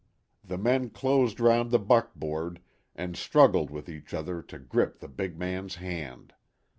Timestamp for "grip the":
4.57-5.07